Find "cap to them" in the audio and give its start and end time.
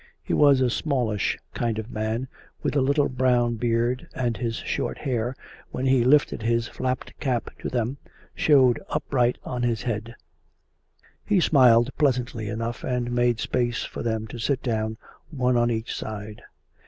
7.19-7.97